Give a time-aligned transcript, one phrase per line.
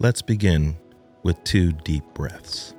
[0.00, 0.76] Let's begin
[1.24, 2.72] with two deep breaths.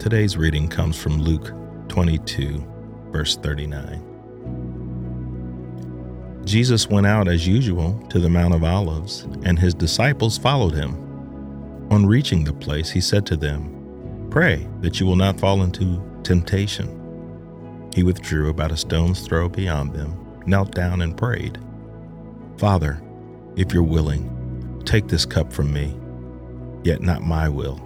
[0.00, 1.52] Today's reading comes from Luke
[1.86, 2.66] 22,
[3.12, 4.02] verse 39.
[6.44, 10.94] Jesus went out as usual to the Mount of Olives, and his disciples followed him.
[11.92, 16.02] On reaching the place, he said to them, Pray that you will not fall into
[16.24, 17.03] temptation.
[17.94, 21.58] He withdrew about a stone's throw beyond them, knelt down, and prayed,
[22.58, 23.00] Father,
[23.56, 25.96] if you're willing, take this cup from me,
[26.82, 27.76] yet not my will,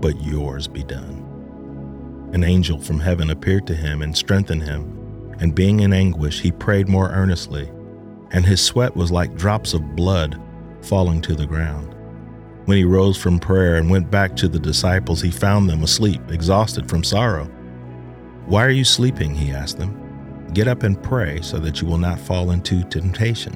[0.00, 1.26] but yours be done.
[2.32, 6.52] An angel from heaven appeared to him and strengthened him, and being in anguish, he
[6.52, 7.68] prayed more earnestly
[8.32, 10.40] and his sweat was like drops of blood
[10.82, 11.94] falling to the ground.
[12.66, 16.20] When he rose from prayer and went back to the disciples, he found them asleep,
[16.30, 17.50] exhausted from sorrow.
[18.50, 19.32] Why are you sleeping?
[19.32, 20.50] He asked them.
[20.54, 23.52] Get up and pray so that you will not fall into temptation.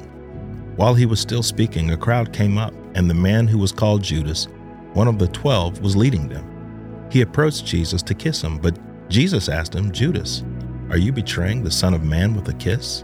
[0.77, 4.05] While he was still speaking, a crowd came up, and the man who was called
[4.05, 4.47] Judas,
[4.92, 7.09] one of the twelve, was leading them.
[7.11, 8.78] He approached Jesus to kiss him, but
[9.09, 10.45] Jesus asked him, Judas,
[10.91, 13.03] are you betraying the Son of Man with a kiss?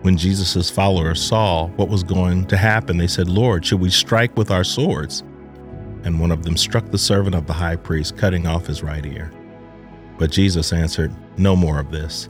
[0.00, 4.34] When Jesus' followers saw what was going to happen, they said, Lord, should we strike
[4.38, 5.20] with our swords?
[6.04, 9.04] And one of them struck the servant of the high priest, cutting off his right
[9.04, 9.30] ear.
[10.18, 12.28] But Jesus answered, No more of this.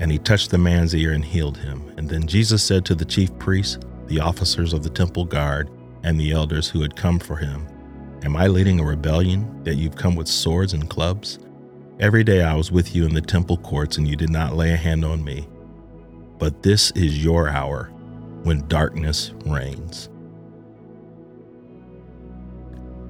[0.00, 1.92] And he touched the man's ear and healed him.
[1.96, 5.70] And then Jesus said to the chief priests, the officers of the temple guard,
[6.04, 7.66] and the elders who had come for him,
[8.22, 11.38] Am I leading a rebellion that you've come with swords and clubs?
[12.00, 14.72] Every day I was with you in the temple courts, and you did not lay
[14.72, 15.48] a hand on me.
[16.38, 17.90] But this is your hour
[18.42, 20.08] when darkness reigns.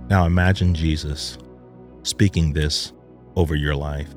[0.09, 1.39] Now imagine Jesus
[2.03, 2.93] speaking this
[3.39, 4.13] over your life.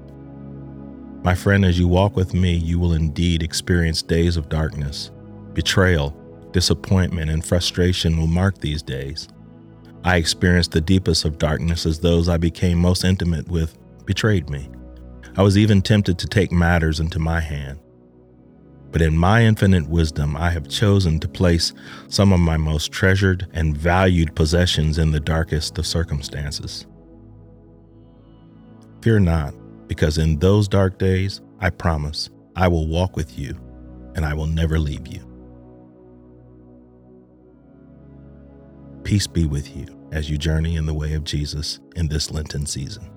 [1.23, 5.11] My friend, as you walk with me, you will indeed experience days of darkness.
[5.53, 6.17] Betrayal,
[6.51, 9.29] disappointment, and frustration will mark these days.
[10.03, 14.67] I experienced the deepest of darkness as those I became most intimate with betrayed me.
[15.37, 17.79] I was even tempted to take matters into my hand.
[18.91, 21.73] But in my infinite wisdom, I have chosen to place
[22.09, 26.87] some of my most treasured and valued possessions in the darkest of circumstances.
[29.01, 29.55] Fear not,
[29.87, 33.57] because in those dark days, I promise, I will walk with you
[34.15, 35.27] and I will never leave you.
[39.03, 42.65] Peace be with you as you journey in the way of Jesus in this Lenten
[42.67, 43.09] season.